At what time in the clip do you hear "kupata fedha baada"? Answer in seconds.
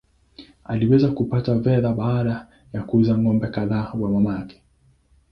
1.11-2.47